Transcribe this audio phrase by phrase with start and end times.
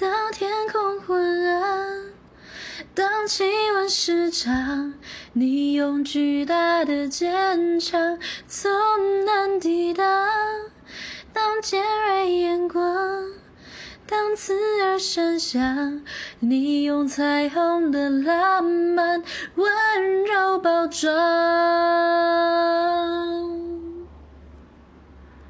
[0.00, 2.12] 当天空昏暗
[2.94, 3.42] 当气
[3.74, 4.94] 温失常
[5.32, 8.16] 你用巨大的坚强
[8.46, 8.70] 从
[9.24, 10.06] 难抵挡
[11.32, 13.24] 当尖锐眼光
[14.06, 16.04] 当刺耳声响
[16.38, 19.24] 你用彩虹的浪漫
[19.56, 21.67] 温柔包装。